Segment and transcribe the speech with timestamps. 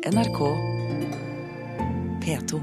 [0.00, 0.38] NRK
[2.24, 2.60] P2.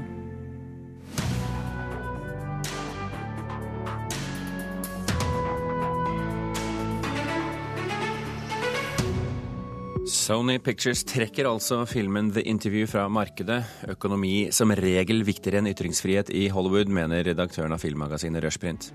[10.06, 13.60] Sony Pictures trekker altså filmen The Interview fra markedet.
[13.86, 18.90] Økonomi som regel viktigere enn ytringsfrihet i Hollywood, mener redaktøren av filmmagasinet Rushprint.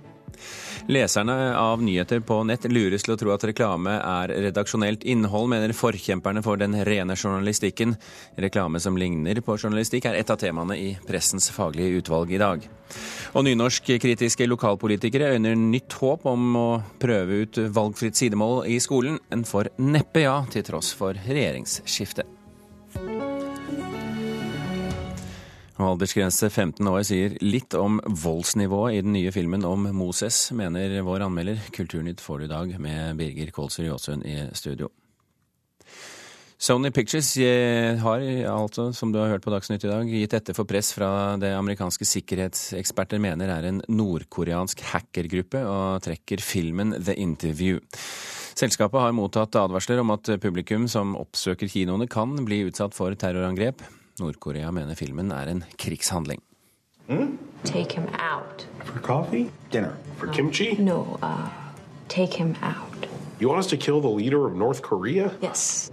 [0.91, 5.75] Leserne av nyheter på nett lures til å tro at reklame er redaksjonelt innhold, mener
[5.77, 7.95] forkjemperne for den rene journalistikken.
[8.35, 12.67] Reklame som ligner på journalistikk er et av temaene i pressens faglige utvalg i dag.
[13.34, 16.67] Og nynorskkritiske lokalpolitikere øyner nytt håp om å
[17.02, 22.33] prøve ut valgfritt sidemål i skolen, en får neppe ja til tross for regjeringsskiftet.
[25.82, 31.26] Aldersgrense 15 år sier litt om voldsnivået i den nye filmen om Moses, mener vår
[31.26, 31.64] anmelder.
[31.73, 34.91] Kulturnytt får du i dag med Birger Kolsrud Jåsund i studio.
[36.64, 40.55] Sony Pictures eh, har altså, som du har hørt på Dagsnytt i dag, gitt etter
[40.55, 41.09] for press fra
[41.42, 47.81] det amerikanske sikkerhetseksperter mener er en nordkoreansk hackergruppe, og trekker filmen The Interview.
[48.53, 53.84] Selskapet har mottatt advarsler om at publikum som oppsøker kinoene kan bli utsatt for terrorangrep.
[54.19, 56.42] Nord-Korea mener filmen er en krigshandling.
[57.08, 57.38] Mm?
[57.64, 58.67] Take him out.
[58.86, 59.50] For coffee?
[59.72, 59.95] Dinner?
[60.17, 60.75] For kimchi?
[60.80, 61.50] No, uh,
[62.08, 63.08] take him out.
[63.39, 65.31] You want us to kill the leader of North Korea?
[65.41, 65.91] Yes.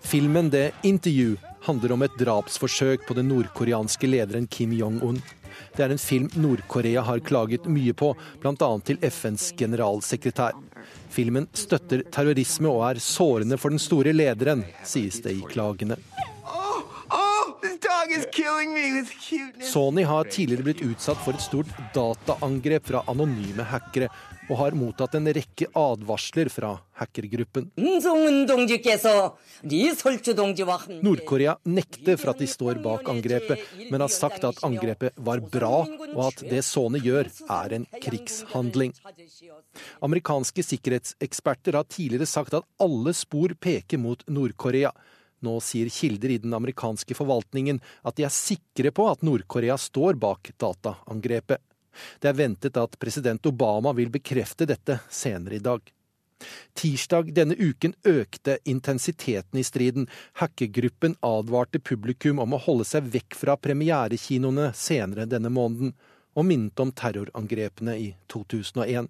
[0.00, 5.18] Filmen The Interview handler om et drapsforsøk på den nordkoreanske lederen Kim Jong-un.
[5.76, 8.70] Det er en film Nord-Korea har klaget mye på, bl.a.
[8.86, 10.56] til FNs generalsekretær.
[11.12, 15.98] Filmen støtter terrorisme og er sårende for den store lederen, sies det i klagene.
[19.68, 24.08] Sony har tidligere blitt utsatt for et stort dataangrep fra anonyme hackere,
[24.48, 27.66] og har mottatt en rekke advarsler fra hackergruppen.
[31.04, 35.84] Nord-Korea nekter for at de står bak angrepet, men har sagt at angrepet var bra,
[36.14, 38.96] og at det Sony gjør, er en krigshandling.
[40.00, 44.94] Amerikanske sikkerhetseksperter har tidligere sagt at alle spor peker mot Nord-Korea.
[45.44, 50.18] Nå sier kilder i den amerikanske forvaltningen at de er sikre på at Nord-Korea står
[50.18, 51.62] bak dataangrepet.
[52.22, 55.82] Det er ventet at president Obama vil bekrefte dette senere i dag.
[56.78, 60.06] Tirsdag denne uken økte intensiteten i striden.
[60.38, 65.96] Hackergruppen advarte publikum om å holde seg vekk fra premierekinoene senere denne måneden
[66.38, 69.08] og minnet om terrorangrepene i 2001.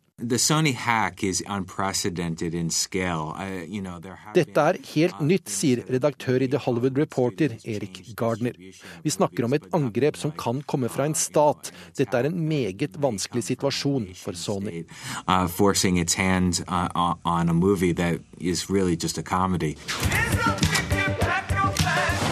[4.34, 8.56] Dette er helt nytt, sier redaktør i The Hollywood Reporter, Erik Gardner.
[9.05, 11.71] Vi snakker om et angrep som kan komme fra en stat.
[11.99, 14.87] Dette er en meget vanskelig situasjon for Sony.
[15.28, 19.77] Uh, forcing its hand uh, on a movie that is really just a comedy.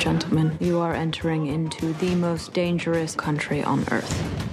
[0.00, 4.45] Gentlemen, you are entering into the most dangerous country on earth.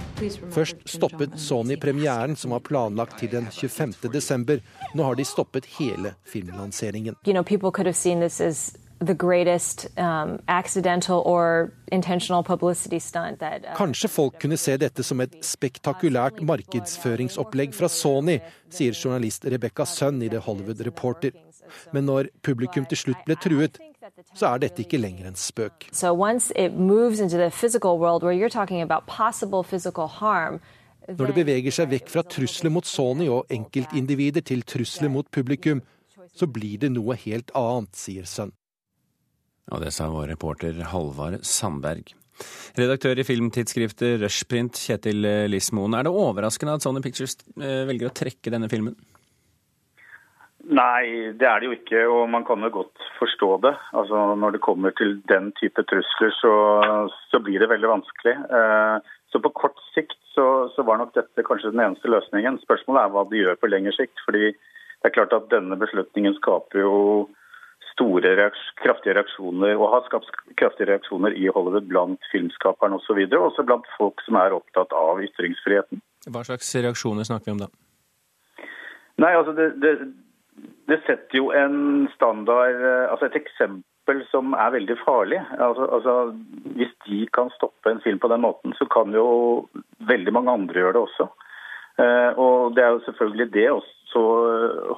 [0.54, 3.94] Først stoppet Sony premieren, som var planlagt til den 25.
[4.12, 4.62] desember.
[4.94, 7.16] Nå har de stoppet hele filmlanseringen.
[7.26, 7.44] You know,
[9.14, 15.20] greatest um, accidental or intentional publicity stunt that uh, Kanskje folk kunne se dette som
[15.20, 18.38] et spektakulært markedsføringsopplegg fra Sony,
[18.72, 21.34] sier journalist Rebecca Sønn i The Hollywood Reporter.
[21.92, 23.80] Men når publikum til slutt ble truet,
[24.34, 25.88] så er dette ikke lenger en spøk.
[31.04, 35.82] Når det beveger seg vekk fra trusler mot Sony og enkeltindivider til trusler mot publikum,
[36.34, 38.54] så blir det noe helt annet, sier Sønn.
[39.72, 42.14] Og det sa vår reporter Halvard Sandberg.
[42.74, 45.94] Redaktør i filmtidsskriftet Rushprint, Kjetil Lismoen.
[45.94, 48.96] Er det overraskende at Sony Pictures eh, velger å trekke denne filmen?
[50.64, 53.74] Nei, det er det jo ikke, og man kan jo godt forstå det.
[53.92, 56.54] Altså, Når det kommer til den type trusler, så,
[57.30, 58.36] så blir det veldig vanskelig.
[58.58, 58.96] Eh,
[59.28, 62.60] så på kort sikt så, så, var nok dette kanskje den eneste løsningen.
[62.64, 64.16] Spørsmålet er hva de gjør på lengre sikt.
[64.24, 66.94] fordi det er klart at denne beslutningen skaper jo
[67.92, 68.50] store,
[68.80, 73.20] kraftige reaksjoner, og har skapt kraftige reaksjoner i Hollywood blant filmskaperne osv.
[73.28, 76.00] Og også blant folk som er opptatt av ytringsfriheten.
[76.32, 77.70] Hva slags reaksjoner snakker vi om da?
[79.20, 79.92] Nei, altså det, det,
[80.88, 85.40] det setter jo en standard, eh, altså et eksempel som er veldig farlig.
[85.56, 86.14] Altså, altså,
[86.76, 89.66] hvis de kan stoppe en film på den måten, så kan jo
[90.10, 91.28] veldig mange andre gjøre det også.
[91.94, 94.22] Uh, og Det er jo selvfølgelig det også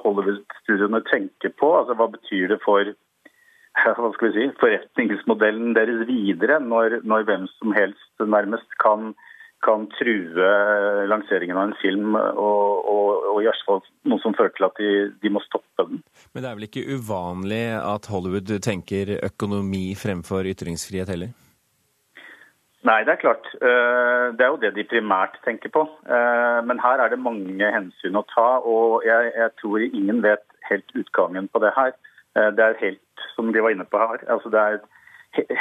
[0.03, 1.69] Hollywood-studioene tenker på.
[1.77, 2.89] altså Hva betyr det for
[4.01, 9.13] hva skal vi si, forretningsmodellen deres videre, når, når hvem som helst nærmest kan
[9.65, 10.47] kan true
[11.09, 14.91] lanseringen av en film, og, og, og i fall noe som fører til at de,
[15.23, 16.03] de, må stoppe den.
[16.33, 21.33] Men det er vel ikke uvanlig at Hollywood tenker økonomi fremfor ytringsfrihet heller?
[22.87, 23.47] Nei, det er klart.
[23.57, 25.83] Eh, det er jo det de primært tenker på.
[26.07, 30.45] Eh, men her er det mange hensyn å ta, og jeg, jeg tror ingen vet
[30.69, 31.95] helt utgangen på det her.
[32.37, 34.79] Eh, det er helt, som de var inne på her, altså det er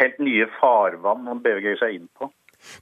[0.01, 2.31] helt nye farvann man beveger seg inn på.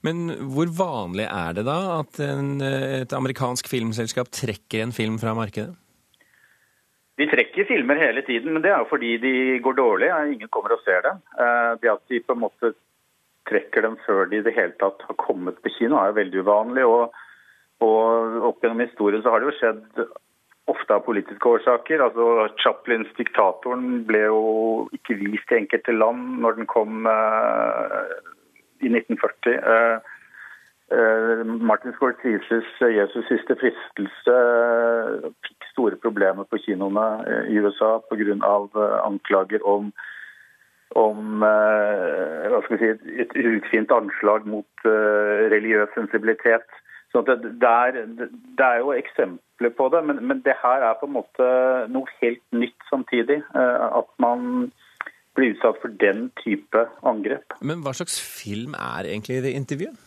[0.07, 5.35] Men hvor vanlig er det da at en, et amerikansk filmselskap trekker en film fra
[5.37, 5.75] markedet?
[7.15, 10.09] De trekker filmer hele tiden, men det er jo fordi de går dårlig.
[10.33, 11.21] Ingen kommer og ser dem.
[11.79, 12.73] Det at de på en måte
[13.49, 16.43] trekker dem før de i det hele tatt har kommet på kino, er jo veldig
[16.43, 16.87] uvanlig.
[16.91, 17.15] Og,
[17.87, 20.05] og opp gjennom historien så har det jo skjedd
[20.73, 22.03] ofte av politiske årsaker.
[22.03, 24.43] Altså Chaplins 'Diktatoren' ble jo
[24.97, 28.15] ikke vist i enkelte land når den kom uh,
[28.85, 29.59] i 1940.
[29.75, 29.99] Uh,
[30.95, 34.39] uh, Martin Scorseses 'Jesus siste fristelse'
[35.47, 37.07] fikk store problemer på kinoene
[37.49, 38.37] i USA pga.
[39.09, 39.93] anklager om
[40.95, 41.43] om
[42.79, 42.89] si,
[43.19, 46.69] et ufint anslag mot religiøs sensibilitet.
[47.15, 47.91] Så det, er,
[48.59, 51.47] det, er, jo eksempler på det, men, men, det her er på en måte
[51.95, 53.37] noe helt nytt samtidig.
[53.55, 54.73] Eh, at man
[55.35, 57.57] blir utsatt for den type angrep.
[57.61, 60.01] Men hva slags film er egentlig det intervjuet?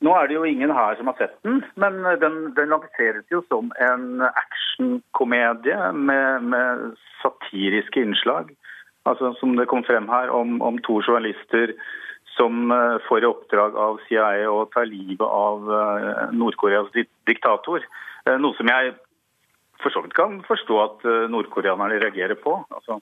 [0.00, 3.40] Nå er det jo ingen her som har sett den, men den, den lanseres jo
[3.48, 6.84] som en actionkomedie med, med,
[7.18, 8.52] satiriske innslag.
[9.10, 11.74] Altså Som det kom frem her, om, om to journalister
[12.36, 16.92] som eh, får i oppdrag av CIA å ta livet av eh, Nord-Koreas
[17.26, 17.82] diktator.
[18.28, 18.94] Eh, noe som jeg
[19.82, 22.56] for så vidt kan forstå at nordkoreanerne reagerer på.
[22.74, 22.98] Altså.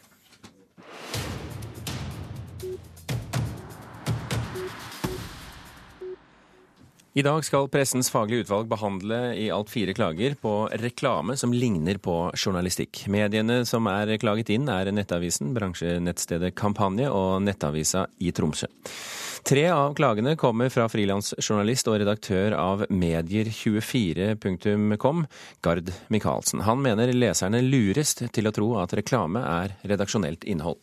[7.17, 11.97] I dag skal Pressens faglige utvalg behandle i alt fire klager på reklame som ligner
[11.97, 13.09] på journalistikk.
[13.09, 18.69] Mediene som er klaget inn, er Nettavisen, bransjenettstedet Kampanje og Nettavisa i Tromsø.
[19.49, 25.25] Tre av klagene kommer fra frilansjournalist og redaktør av medier24.com,
[25.65, 26.61] Gard Michaelsen.
[26.69, 30.77] Han mener leserne lures til å tro at reklame er redaksjonelt innhold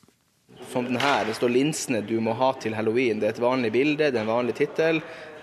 [0.72, 1.26] som den her.
[1.26, 3.20] Det står 'linsene du må ha til halloween'.
[3.20, 5.02] Det er et vanlig bilde, det er en vanlig tittel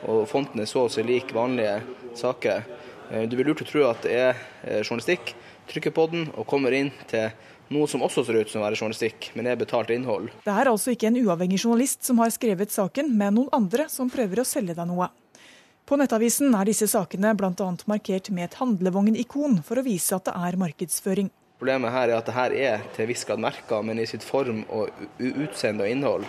[0.09, 1.81] og fonten er så å si lik vanlige
[2.19, 2.65] saker.
[3.11, 5.35] Eh, du vil lurt å tro at det er eh, journalistikk,
[5.71, 7.31] trykker på den og kommer inn til
[7.71, 10.31] noe som også ser ut som å være journalistikk, men er betalt innhold.
[10.45, 14.11] Det er altså ikke en uavhengig journalist som har skrevet saken, men noen andre som
[14.11, 15.11] prøver å selge deg noe.
[15.87, 17.69] På Nettavisen er disse sakene bl.a.
[17.91, 21.31] markert med et handlevognikon for å vise at det er markedsføring.
[21.61, 24.63] Problemet her er at det her er til viss grad merka, men i sitt form
[24.73, 24.89] og
[25.19, 26.29] utseende og innhold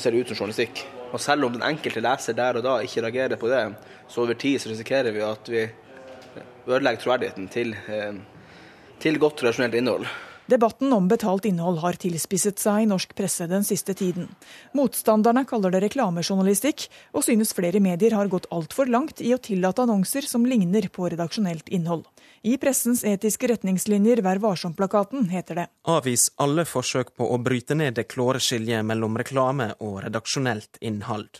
[0.00, 0.84] ser det ut som journalistikk.
[1.12, 3.62] Og selv om den enkelte leser der og da ikke reagerer på det,
[4.08, 5.66] så over tid så risikerer vi at vi
[6.66, 8.14] ødelegger troverdigheten til, eh,
[9.02, 10.06] til godt tradisjonelt innhold.
[10.50, 14.26] Debatten om betalt innhold har tilspisset seg i norsk presse den siste tiden.
[14.74, 19.84] Motstanderne kaller det reklamejournalistikk, og synes flere medier har gått altfor langt i å tillate
[19.86, 22.04] annonser som ligner på redaksjonelt innhold.
[22.42, 27.94] I pressens etiske retningslinjer Vær varsom-plakaten heter det Avvis alle forsøk på å bryte ned
[27.94, 31.38] det klåre skiljet mellom reklame og redaksjonelt innhold.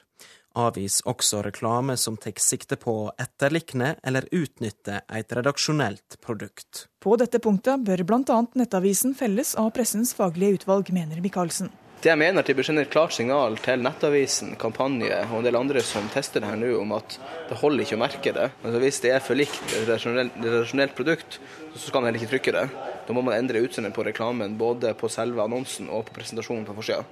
[0.55, 6.87] Avvis også reklame som tar sikte på å etterlikne eller utnytte et redaksjonelt produkt.
[7.03, 8.39] På dette punktet bør bl.a.
[8.55, 11.73] Nettavisen felles av pressens faglige utvalg, mener Michaelsen.
[12.03, 15.45] Det jeg mener at de bør sende et klart signal til Nettavisen, Kampanje og en
[15.47, 17.15] del andre som tester det her nå, om at
[17.47, 18.49] det holder ikke å merke det.
[18.65, 21.39] Altså Hvis det er for likt et redaksjonelt produkt,
[21.77, 22.65] så skal man heller ikke trykke det.
[23.07, 26.75] Da må man endre utseendet på reklamen, både på selve annonsen og på presentasjonen på
[26.81, 27.07] forsida.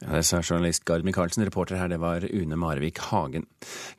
[0.00, 1.44] Ja, det sa journalist Gard Michaelsen.
[1.44, 3.44] Reporter her, det var Une Marvik Hagen.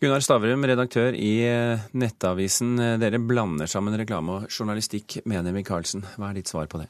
[0.01, 2.74] Gunnar Stavrum, redaktør i eh, Nettavisen.
[2.97, 6.09] Dere blander sammen reklame og journalistikk, mener Michaelsen.
[6.17, 6.89] Hva er ditt svar på det?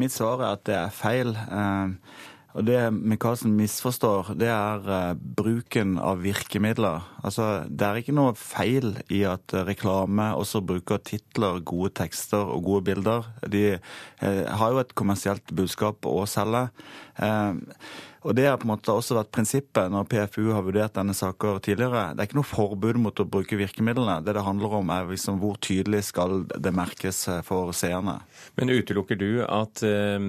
[0.00, 1.36] Mitt svar er at det er feil.
[1.44, 7.02] Uh og Det Micaelsen misforstår, det er uh, bruken av virkemidler.
[7.26, 12.62] Altså, Det er ikke noe feil i at reklame også bruker titler, gode tekster og
[12.68, 13.26] gode bilder.
[13.50, 16.68] De uh, har jo et kommersielt budskap å selge.
[17.18, 17.58] Uh,
[18.24, 21.58] og Det har på en måte også vært prinsippet når PFU har vurdert denne saker
[21.64, 22.06] tidligere.
[22.14, 24.22] Det er ikke noe forbud mot å bruke virkemidlene.
[24.24, 28.16] Det det handler om er liksom hvor tydelig skal det merkes for seerne.
[28.56, 30.28] Men utelukker du at, eh,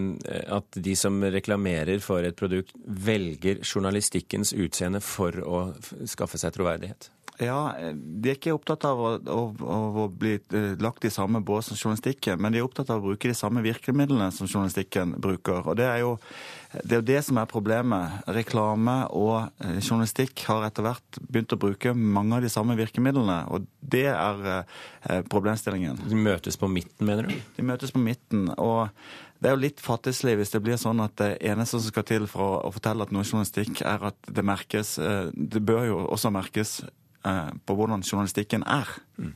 [0.60, 5.66] at de som reklamerer for et produkt, velger journalistikkens utseende for å
[6.04, 7.10] skaffe seg troverdighet?
[7.42, 11.68] Ja, De er ikke opptatt av å, å, å, bli eh, lagt i samme bås
[11.68, 15.66] som journalistikken, men de er opptatt av å bruke de samme virkemidlene som journalistikken bruker.
[15.66, 16.14] Og Det er jo
[16.84, 18.24] det, er det som er problemet.
[18.38, 23.42] Reklame og eh, journalistikk har etter hvert begynt å bruke mange av de samme virkemidlene,
[23.52, 26.06] og det er eh, problemstillingen.
[26.08, 27.38] De møtes på midten, mener du?
[27.60, 28.50] De møtes på midten.
[28.56, 28.88] og
[29.44, 32.24] det er jo litt fattigslig hvis det blir sånn at det eneste som skal til
[32.32, 34.96] for å fortelle at noe journalistikk er at det merkes.
[35.36, 36.80] Det bør jo også merkes
[37.26, 38.90] på hvordan journalistikken er.
[39.18, 39.34] Mm.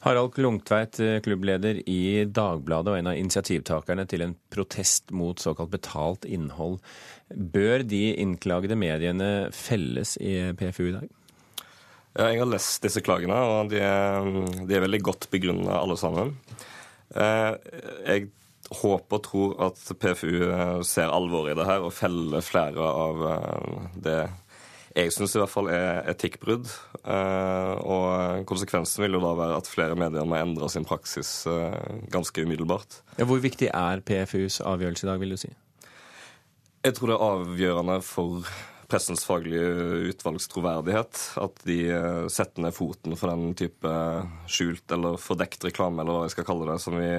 [0.00, 5.72] Harald Klungtveit, eh, klubbleder i Dagbladet og en av initiativtakerne til en protest mot såkalt
[5.72, 6.78] betalt innhold.
[7.30, 11.08] Bør de innklagede mediene felles i PFU i dag?
[12.16, 14.30] Ja, jeg har lest disse klagene, og de er,
[14.64, 16.36] de er veldig godt begrunna alle sammen.
[17.12, 17.52] Eh,
[18.06, 18.30] jeg
[18.80, 23.20] håper og tror at PFU ser alvoret i det her og feller flere av
[24.02, 24.16] det
[24.96, 26.70] jeg syns i hvert fall er etikkbrudd.
[27.04, 31.76] Eh, og konsekvensen vil jo da være at flere medier må endre sin praksis eh,
[32.12, 33.02] ganske umiddelbart.
[33.20, 35.52] Ja, hvor viktig er PFUs avgjørelse i dag, vil du si?
[36.86, 38.48] Jeg tror det er avgjørende for
[38.86, 41.22] pressens faglige utvalgs troverdighet.
[41.44, 43.94] At de eh, setter ned foten for den type
[44.48, 47.10] skjult eller fordekt reklame, eller hva jeg skal kalle det, som vi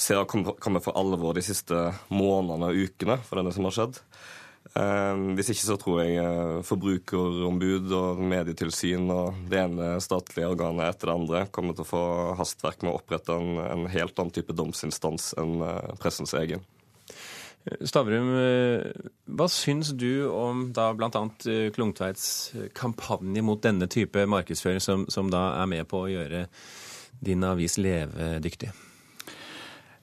[0.00, 1.76] ser har kommet for alvor de siste
[2.10, 4.00] månedene og ukene for denne som har skjedd.
[4.72, 10.86] Eh, hvis ikke så tror jeg eh, forbrukerombud og medietilsyn og det ene statlige organet
[10.86, 12.04] etter det andre kommer til å få
[12.38, 16.64] hastverk med å opprette en, en helt annen type domsinstans enn eh, pressens egen.
[17.62, 18.32] Stavrum,
[19.38, 21.20] hva syns du om da bl.a.
[21.70, 22.24] Klungtveits
[22.74, 26.48] kampanje mot denne type markedsføring, som, som da er med på å gjøre
[27.22, 28.72] din avis levedyktig?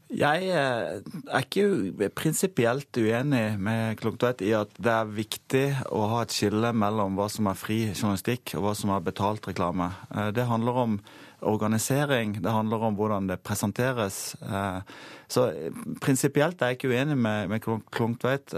[0.09, 6.23] Jeg eh, er ikke prinsipielt uenig med Klungtveit i at det er viktig å ha
[6.25, 9.91] et skille mellom hva som er fri journalistikk og hva som er betalt reklame.
[10.09, 10.99] Eh, det handler om
[11.45, 14.33] organisering, det handler om hvordan det presenteres.
[14.41, 14.79] Eh,
[15.29, 15.51] så
[16.01, 17.61] prinsipielt er jeg ikke uenig med, med
[17.93, 18.57] Klungtveit.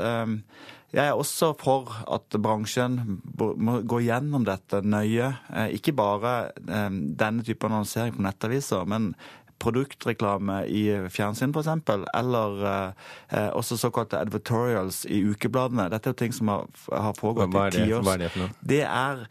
[0.92, 5.30] Jeg er også for at bransjen må gå gjennom dette nøye.
[5.76, 9.12] Ikke bare denne type annonsering på nettaviser, men
[9.62, 11.72] produktreklame i fjernsyn f.eks.,
[12.18, 15.90] eller eh, også såkalte advertorials i ukebladene.
[15.94, 18.06] Dette er jo ting som har, har pågått i tiår.
[18.06, 18.56] Hva er det for noe?
[18.74, 19.26] Det er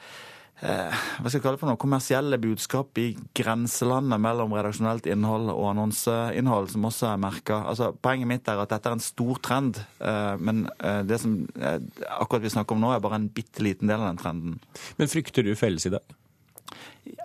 [0.63, 5.51] eh, hva skal jeg kalle det for noe, kommersielle budskap i grenselandet mellom redaksjonelt innhold
[5.53, 7.63] og annonseinnhold, som også er merka.
[7.73, 11.37] Altså, poenget mitt er at dette er en stor trend, eh, men eh, det som
[11.59, 14.59] akkurat vi snakker om nå, er bare en bitte liten del av den trenden.
[15.01, 16.17] Men frykter du felles i dag?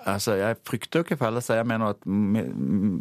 [0.06, 1.50] Altså, Jeg frykter jo ikke felles.
[1.50, 2.06] Jeg mener at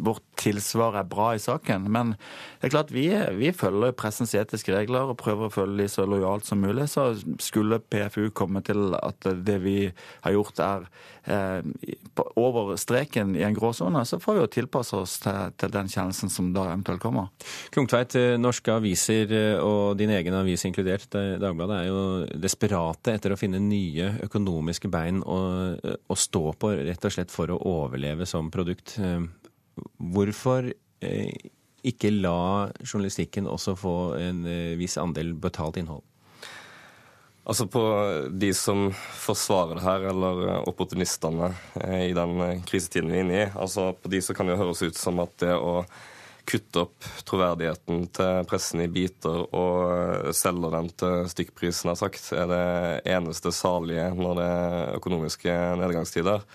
[0.05, 1.89] vårt tilsvar er bra i saken.
[1.91, 2.15] Men
[2.59, 6.07] det er klart vi, vi følger pressens etiske regler og prøver å følge de så
[6.09, 6.87] lojalt som mulig.
[6.91, 7.11] Så
[7.43, 9.77] skulle PFU komme til at det vi
[10.25, 10.87] har gjort er
[11.25, 11.61] eh,
[12.35, 16.31] over streken i en gråsone, så får vi jo tilpasse oss til, til den kjennelsen
[16.31, 17.31] som da eventuelt kommer.
[17.75, 23.33] Klungtveit, eh, norske aviser eh, og din egen avis inkludert, Dagbladet, er jo desperate etter
[23.33, 25.39] å finne nye økonomiske bein å,
[25.75, 28.95] å stå på rett og slett for å overleve som produkt.
[29.01, 29.21] Eh,
[30.15, 31.51] hvorfor eh,
[31.85, 36.03] ikke la journalistikken også få en eh, viss andel betalt innhold?
[37.45, 37.81] Altså På
[38.33, 38.87] de som
[39.21, 41.51] forsvarer det her, eller opportunistene
[42.01, 44.97] i den krisetiden vi er inne i, altså på de så kan det høres ut
[44.97, 45.83] som at det å
[46.47, 52.47] kutter opp troverdigheten til pressen i biter og selger den til stykkprisen har sagt, er
[52.51, 52.63] det
[53.17, 56.47] eneste salige når det er økonomiske nedgangstider.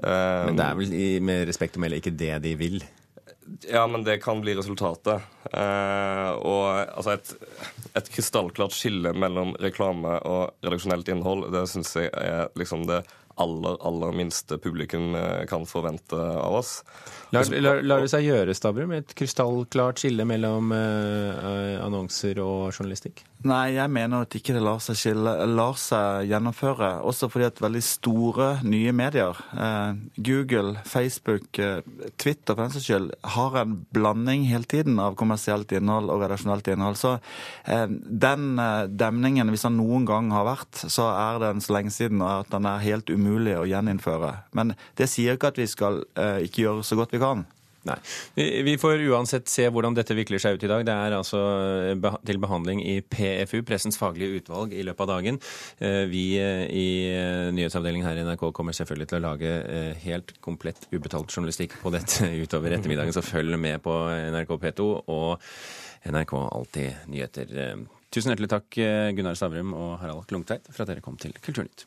[0.00, 2.80] Men det er vel med respekt å melde ikke det de vil?
[3.68, 5.22] Ja, men det kan bli resultatet.
[5.52, 7.32] Eh, og altså et,
[7.98, 13.02] et krystallklart skille mellom reklame og redaksjonelt innhold, det syns jeg er liksom det
[13.40, 16.82] aller, aller minste publikum eh, kan forvente av oss.
[17.30, 23.22] Lar, lar, lar det seg gjøre, Stavrum, et krystallklart skille mellom uh, annonser og journalistikk?
[23.46, 26.88] Nei, jeg mener at ikke det lar seg, skille, lar seg gjennomføre.
[27.06, 31.86] Også fordi at veldig store nye medier, uh, Google, Facebook, uh,
[32.18, 36.72] Twitter for den saks skyld, har en blanding hele tiden av kommersielt innhold og redaksjonelt
[36.74, 36.98] innhold.
[36.98, 37.14] Så
[37.64, 38.58] den
[38.98, 42.66] demningen, hvis den noen gang har vært, så er den så lenge siden at den
[42.66, 44.34] er helt umulig å gjeninnføre.
[44.58, 47.46] Men det sier ikke at vi skal eh, ikke gjøre så godt vi kan.
[47.88, 47.96] Nei.
[48.36, 50.82] Vi får uansett se hvordan dette vikler seg ut i dag.
[50.84, 51.40] Det er altså
[51.94, 55.38] eh, til behandling i PFU, Pressens faglige utvalg, i løpet av dagen.
[55.80, 56.88] Eh, vi eh, i
[57.56, 59.54] nyhetsavdelingen her i NRK kommer selvfølgelig til å lage
[60.04, 63.96] helt komplett ubetalt journalistikk på dette utover ettermiddagen, så følg med på
[64.34, 65.48] NRK P2 og
[66.10, 67.54] NRK Alltid nyheter.
[68.10, 68.80] Tusen hjertelig takk,
[69.16, 71.86] Gunnar Stavrum og Harald Klungtveit, for at dere kom til Kulturnytt.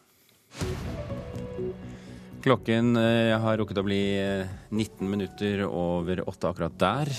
[2.43, 7.11] Klokken eh, har rukket å bli 19 eh, minutter over åtte akkurat der.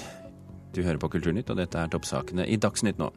[0.74, 3.08] Du hører på Kulturnytt, og dette er toppsakene i Dagsnytt nå.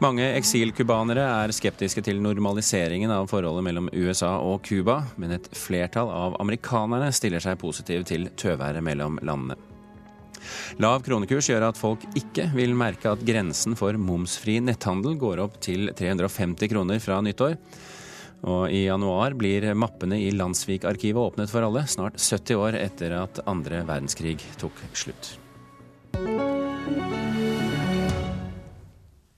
[0.00, 6.08] Mange eksilcubanere er skeptiske til normaliseringen av forholdet mellom USA og Cuba, men et flertall
[6.14, 9.58] av amerikanerne stiller seg positiv til tøværet mellom landene.
[10.82, 15.60] Lav kronekurs gjør at folk ikke vil merke at grensen for momsfri netthandel går opp
[15.62, 17.58] til 350 kroner fra nyttår.
[18.42, 23.38] Og i januar blir mappene i Landsvik-arkivet åpnet for alle, snart 70 år etter at
[23.46, 25.36] andre verdenskrig tok slutt.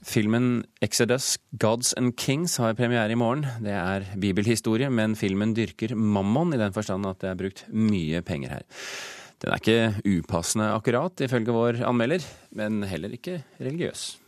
[0.05, 3.47] Filmen 'Exodus Gods and Kings' har premiere i morgen.
[3.61, 8.21] Det er bibelhistorie, men filmen dyrker mammon i den forstand at det er brukt mye
[8.23, 8.67] penger her.
[9.41, 12.23] Den er ikke upassende akkurat, ifølge vår anmelder,
[12.55, 14.24] men heller ikke religiøs.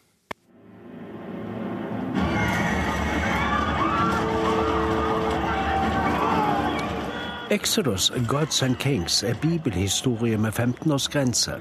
[7.51, 11.53] Exodus, Gods and Kings er bibelhistorie med 15-årsgrense.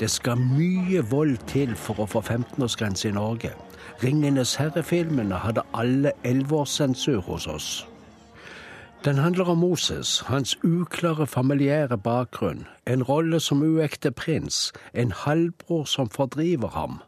[0.00, 3.52] Det skal mye vold til for å få 15-årsgrense i Norge.
[4.02, 7.68] Ringenes herre-filmene hadde alle 11-årssensur hos oss.
[9.04, 15.84] Den handler om Moses, hans uklare familiære bakgrunn, en rolle som uekte prins, en halvbror
[15.84, 16.98] som fordriver ham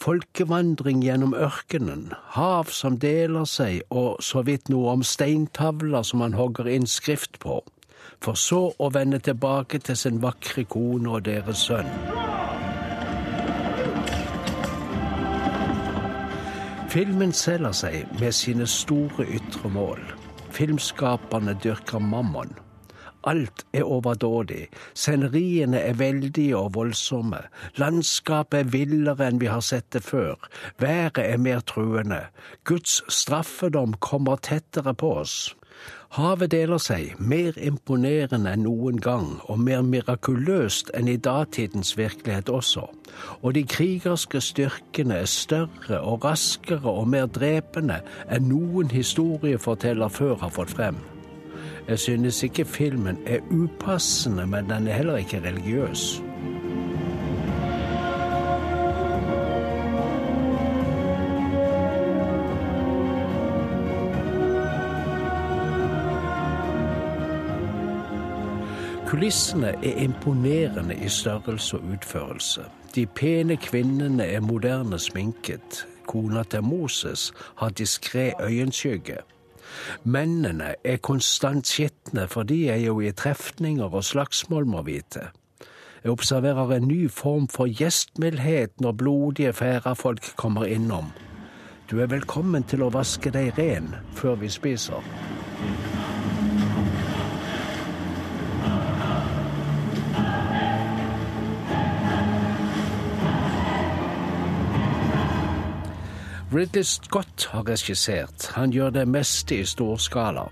[0.00, 6.36] Folkevandring gjennom ørkenen, hav som deler seg, og så vidt noe om steintavler som han
[6.38, 7.60] hogger inn skrift på,
[8.22, 11.90] for så å vende tilbake til sin vakre kone og deres sønn.
[16.92, 20.02] Filmen selger seg med sine store ytre mål.
[20.52, 22.52] Filmskaperne dyrker mammon.
[23.24, 27.44] Alt er overdådig, sceneriene er veldige og voldsomme,
[27.78, 30.34] landskapet er villere enn vi har sett det før,
[30.82, 32.24] været er mer truende,
[32.64, 35.52] Guds straffedom kommer tettere på oss.
[36.12, 42.52] Havet deler seg, mer imponerende enn noen gang, og mer mirakuløst enn i datidens virkelighet
[42.52, 42.84] også.
[43.40, 50.36] Og de krigerske styrkene er større og raskere og mer drepende enn noen historieforteller før
[50.44, 51.00] har fått frem.
[51.92, 56.22] Jeg synes ikke filmen er upassende, men den er heller ikke religiøs.
[69.06, 72.60] Kulissene er imponerende i størrelse og utførelse.
[72.94, 75.86] De pene kvinnene er moderne sminket.
[76.06, 79.16] Kona til Moses har diskré øyenskygge.
[80.04, 85.28] Mennene er konstant skitne, for de er jo i trefninger og slagsmål, må vite.
[86.02, 91.12] Jeg observerer en ny form for gjestmildhet når blodige færafolk kommer innom.
[91.90, 95.04] Du er velkommen til å vaske deg ren før vi spiser.
[106.52, 108.46] Ridley Scott har regissert.
[108.52, 110.48] Han gjør det meste i storskala.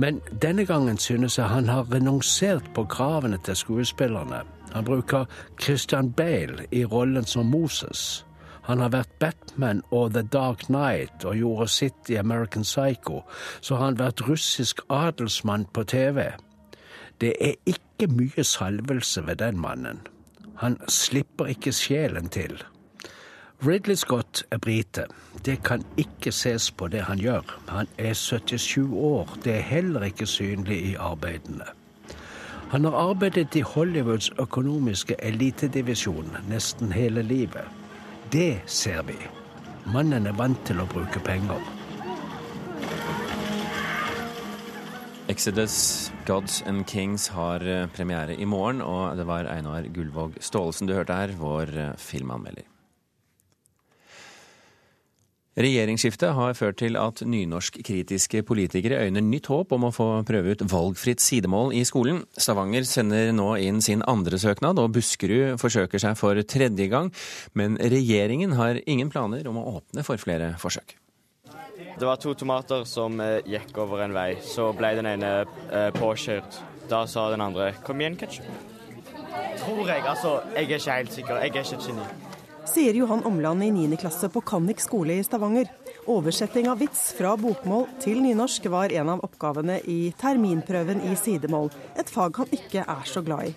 [0.00, 4.40] Men denne gangen synes jeg han har renonsert på kravene til skuespillerne.
[4.72, 5.26] Han bruker
[5.60, 8.24] Christian Bale i rollen som Moses.
[8.62, 13.20] Han har vært Batman og The Dark Knight og gjorde sitt i American Psycho.
[13.60, 16.30] Så har han vært russisk adelsmann på TV.
[17.20, 20.00] Det er ikke mye salvelse ved den mannen.
[20.64, 22.62] Han slipper ikke sjelen til.
[23.60, 25.02] Ridley Scott er brite.
[25.44, 27.58] Det kan ikke ses på det han gjør.
[27.68, 29.34] Han er 77 år.
[29.44, 31.66] Det er heller ikke synlig i arbeidene.
[32.70, 37.68] Han har arbeidet i Hollywoods økonomiske elitedivisjon nesten hele livet.
[38.32, 39.18] Det ser vi.
[39.92, 41.60] Mannen er vant til å bruke penger.
[45.28, 50.88] Exodus, Gods and Kings har eh, premiere i morgen, og det var Einar Gullvåg Staalesen
[50.88, 52.69] du hørte her, vår eh, filmanmelder.
[55.58, 60.62] Regjeringsskiftet har ført til at nynorskkritiske politikere øyner nytt håp om å få prøve ut
[60.70, 62.22] valgfritt sidemål i skolen.
[62.38, 67.10] Stavanger sender nå inn sin andre søknad, og Buskerud forsøker seg for tredje gang.
[67.58, 70.94] Men regjeringen har ingen planer om å åpne for flere forsøk.
[71.98, 74.36] Det var to tomater som eh, gikk over en vei.
[74.46, 76.62] Så ble den ene eh, påkjørt.
[76.88, 78.46] Da sa den andre 'kom igjen, ketsjup'.
[79.66, 80.02] Tror jeg.
[80.06, 81.34] Altså, jeg er ikke helt sikker.
[81.36, 82.29] Jeg er ikke et geni.
[82.70, 83.96] Sier Johan Omland i 9.
[83.96, 85.66] klasse på Kannik skole i Stavanger.
[86.06, 91.72] Oversetting av vits fra bokmål til nynorsk var en av oppgavene i terminprøven i sidemål,
[91.98, 93.54] et fag han ikke er så glad i.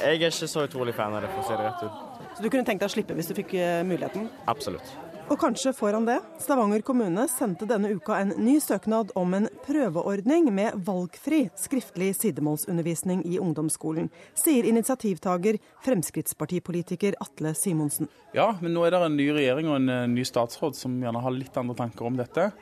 [0.00, 2.30] Jeg er ikke så utrolig fan av det, for å si det rett ut.
[2.38, 4.30] Så du kunne tenkt deg å slippe hvis du fikk eh, muligheten?
[4.48, 4.96] Absolutt.
[5.26, 6.20] Og kanskje får han det.
[6.38, 13.24] Stavanger kommune sendte denne uka en ny søknad om en prøveordning med valgfri skriftlig sidemålsundervisning
[13.26, 14.06] i ungdomsskolen,
[14.38, 18.06] sier initiativtaker, Fremskrittspartipolitiker Atle Simonsen.
[18.38, 21.24] Ja, men nå er det en ny regjering og en eh, ny statsråd som gjerne
[21.26, 22.52] har litt andre tanker om dette.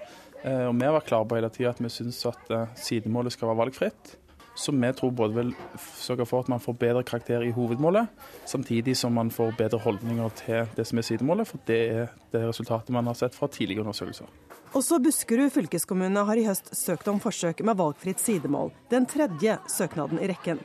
[0.41, 3.37] Eh, og vi har vært klare på hele tida at vi syns at eh, sidemålet
[3.37, 4.17] skal være valgfritt.
[4.55, 5.53] Som vi tror både vil
[5.99, 8.07] sørge for at man får bedre karakter i hovedmålet,
[8.47, 12.45] samtidig som man får bedre holdninger til det som er sidemålet, for det er det
[12.47, 14.31] resultatet man har sett fra tidligere undersøkelser.
[14.75, 20.23] Også Buskerud fylkeskommune har i høst søkt om forsøk med valgfritt sidemål, den tredje søknaden
[20.23, 20.63] i rekken.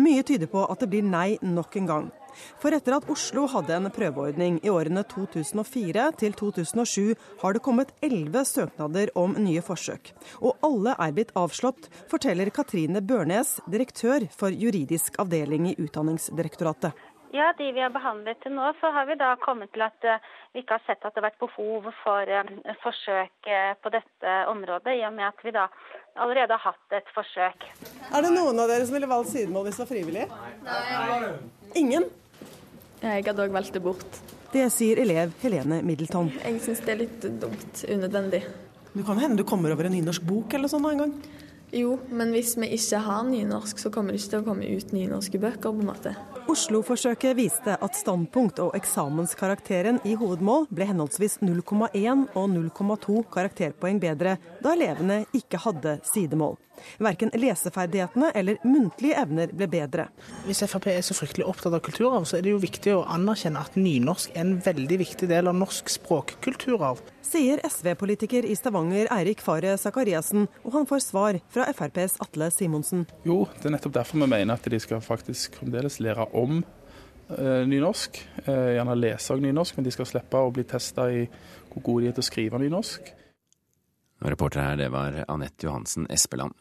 [0.00, 2.06] Mye tyder på at det blir nei nok en gang.
[2.62, 7.92] For etter at Oslo hadde en prøveordning i årene 2004 til 2007, har det kommet
[8.04, 10.12] elleve søknader om nye forsøk.
[10.40, 16.94] Og alle er blitt avslått, forteller Katrine Børnes, direktør for juridisk avdeling i Utdanningsdirektoratet.
[17.32, 20.18] Ja, De vi har behandlet til nå, så har vi da kommet til at uh,
[20.50, 24.32] vi ikke har sett at det har vært behov for uh, forsøk uh, på dette
[24.50, 25.68] området, i og med at vi da
[26.18, 27.68] allerede har hatt et forsøk.
[28.10, 30.26] Er det noen av dere som ville valgt sidemål hvis det var frivillig?
[30.66, 31.30] Nei.
[31.78, 32.08] Ingen?
[33.00, 34.20] Jeg hadde òg valgt det bort.
[34.50, 36.32] Det sier elev Helene Middleton.
[36.42, 37.84] Jeg syns det er litt dumt.
[37.86, 38.42] Unødvendig.
[38.90, 41.14] Det kan hende du kommer over en nynorsk bok eller sånn en gang?
[41.72, 44.92] Jo, men hvis vi ikke har nynorsk, så kommer det ikke til å komme ut
[44.94, 45.70] nynorske bøker.
[45.70, 46.14] på en måte.
[46.50, 54.36] Oslo-forsøket viste at standpunkt og eksamenskarakteren i hovedmål ble henholdsvis 0,1 og 0,2 karakterpoeng bedre
[54.62, 56.58] da elevene ikke hadde sidemål.
[57.02, 60.08] Verken leseferdighetene eller muntlige evner ble bedre.
[60.46, 63.62] Hvis Frp er så fryktelig opptatt av kulturarv, så er det jo viktig å anerkjenne
[63.62, 67.02] at nynorsk er en veldig viktig del av norsk språkkulturarv.
[67.30, 73.06] Sier SV-politiker i Stavanger Eirik Fare Sakariassen, og han får svar fra FrPs Atle Simonsen.
[73.28, 77.62] Jo, det er nettopp derfor vi mener at de skal faktisk fremdeles lære om eh,
[77.70, 78.18] nynorsk.
[78.46, 81.24] Eh, gjerne lese nynorsk, men de skal slippe å bli testa i
[81.70, 83.12] hvor gode de er til å skrive nynorsk.
[84.20, 86.52] Reporter her, det var Anette Johansen Espeland.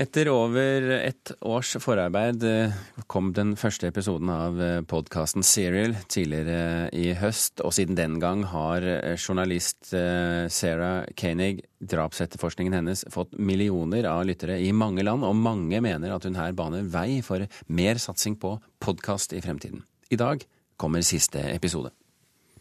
[0.00, 2.76] Etter over et års forarbeid eh,
[3.10, 8.44] kom den første episoden av eh, podkasten Serial tidligere i høst, og siden den gang
[8.52, 15.36] har eh, journalist Sarah Koenig, drapsetterforskningen hennes, fått millioner av lyttere i mange land, og
[15.36, 19.82] mange mener at hun her baner vei for mer satsing på podkast i fremtiden.
[20.08, 20.46] I dag
[20.80, 21.90] kommer siste episode.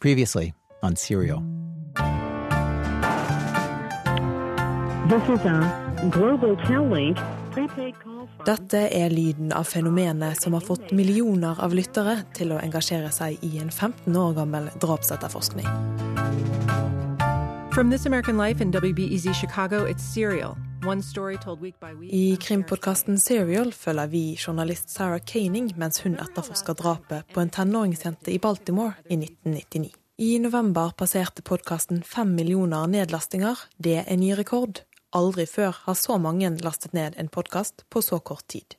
[0.01, 1.45] Previously on Serial.
[5.09, 5.88] This is a Tel-Link
[8.45, 13.43] Dette er lyden av fenomenet som har fått millioner av lyttere til å engasjere seg
[13.43, 15.67] i en 15 år gammel drapsetterforskning.
[17.75, 20.55] From This American Life and WBEZ Chicago, it's Serial.
[20.87, 22.13] One story told week by week.
[22.13, 28.31] I krimpodkasten Serial følger vi journalist Sarah Kaning mens hun etterforsker drapet på en tenåringsjente
[28.31, 29.91] i Baltimore i 1999.
[30.19, 33.59] I november passerte podkasten fem millioner nedlastinger.
[33.79, 34.81] Det er ny rekord.
[35.17, 38.75] Aldri før har så mange lastet ned en podkast på så kort tid.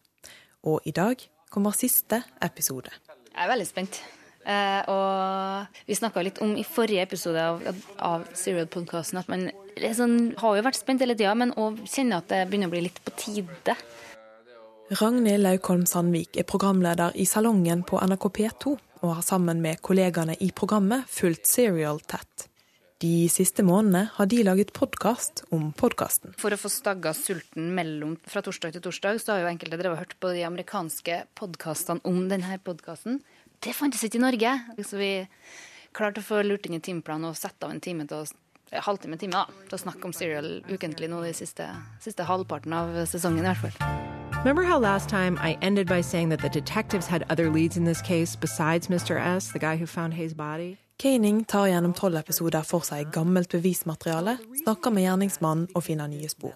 [0.62, 1.18] Og i dag
[1.50, 2.92] kommer siste episode.
[3.32, 3.98] Jeg er veldig spent.
[4.46, 7.64] Eh, og vi snakka litt om i forrige episode av,
[7.98, 9.48] av Serial-podkasten at man
[9.98, 12.84] sånn, har jo vært spent hele tida, men òg kjenner at det begynner å bli
[12.86, 13.74] litt på tide.
[15.00, 20.38] Ragnhild Laukholm Sandvik er programleder i Salongen på NRK P2 og har sammen med kollegaene
[20.38, 22.49] i programmet fulgt Serial tett.
[23.00, 26.34] De siste månedene har de laget podkast om podkasten.
[26.36, 29.94] For å få stagga sulten mellom, fra torsdag til torsdag, så har jo enkelte drevet
[29.94, 33.22] og hørt på de amerikanske podkastene om denne podkasten.
[33.64, 34.52] Det fantes ikke i Norge.
[34.84, 35.08] Så vi
[35.96, 39.16] klarte å få lurt inn i timeplanen og sette av en time til å halvtime
[39.16, 41.70] time da, til å snakke om Serial ukentlig nå de siste,
[42.04, 43.96] siste halvparten av sesongen i hvert fall.
[44.44, 47.84] Remember how last time I ended by saying that the detectives had other leads in
[47.84, 49.16] this case besides Mr.
[49.16, 50.76] S, the guy who found Hayes' body?
[51.00, 56.28] Caning tar gjennom tolv episoder for seg gammelt bevismateriale, snakker med gjerningsmannen og finner nye
[56.28, 56.52] spor.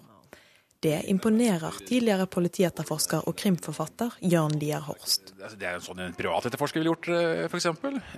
[0.85, 5.33] Det imponerer tidligere politietterforsker og krimforfatter Jørn Lier Horst.
[5.33, 7.65] Det er en sånn en privatetterforsker ville gjort, eh, f.eks.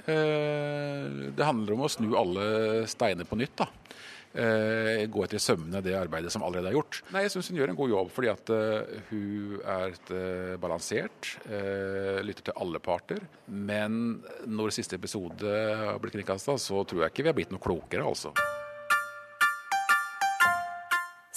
[0.03, 2.49] Eh, det handler om å snu alle
[2.91, 3.55] steiner på nytt.
[3.63, 3.69] da.
[4.37, 7.01] Eh, gå etter i sømmene det arbeidet som allerede er gjort.
[7.13, 8.53] Nei, Jeg syns hun gjør en god jobb, fordi at
[9.09, 11.33] hun er balansert.
[12.27, 13.23] Lytter til alle parter.
[13.47, 17.63] Men når siste episode har blitt kringkasta, så tror jeg ikke vi har blitt noe
[17.63, 18.35] klokere, altså.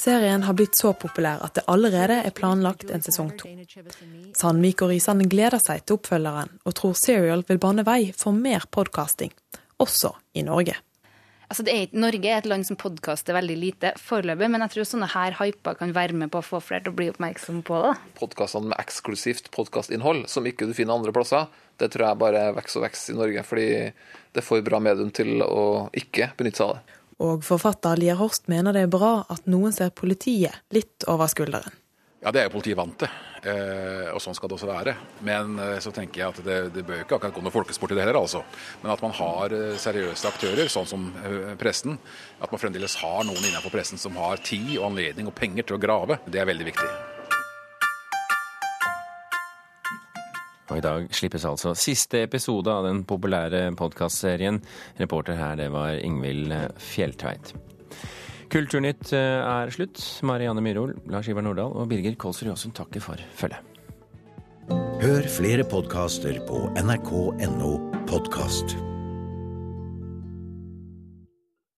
[0.00, 3.50] Serien har blitt så populær at det allerede er planlagt en sesong to.
[4.32, 8.64] Sandvik og Risan gleder seg til oppfølgeren, og tror Serial vil bane vei for mer
[8.72, 9.34] podkasting,
[9.76, 10.78] også i Norge.
[11.50, 15.08] Altså er, Norge er et land som podkaster veldig lite foreløpig, men jeg tror sånne
[15.10, 17.96] her hyper kan være med på å få flere til å bli oppmerksom på det.
[18.20, 21.50] Podkastene med eksklusivt podkastinnhold, som ikke du finner andre plasser,
[21.82, 23.44] det tror jeg bare vokser og vokser i Norge.
[23.50, 23.68] Fordi
[24.36, 26.98] det får bra medium til å ikke benytte seg av det.
[27.20, 31.74] Og forfatter Lier Horst mener det er bra at noen ser politiet litt over skulderen.
[32.20, 33.09] Ja, det er jo politiet vant til,
[33.48, 34.92] eh, og sånn skal det også være.
[35.24, 37.96] Men eh, så tenker jeg at det, det bør ikke akkurat gå noe folkesport i
[37.96, 38.42] det heller, altså.
[38.83, 41.06] Men at man har eh, seriøse aktører, sånn som
[41.61, 41.96] pressen.
[42.44, 45.78] At man fremdeles har noen innenfor pressen som har tid og anledning og penger til
[45.78, 46.20] å grave.
[46.28, 46.90] Det er veldig viktig.
[50.70, 54.61] Og i dag slippes altså siste episode av den populære podkastserien.
[55.00, 56.52] Reporter her, det var Ingvild
[56.92, 57.56] Fjelltveit.
[58.50, 60.02] Kulturnytt eh, er slutt.
[60.26, 63.66] Marianne Myrhol, Lars Ivar Nordahl og Birger Kolsrud Jåsund takker for følget.
[65.00, 67.72] Hør flere podkaster på nrk.no
[68.10, 68.89] podkast.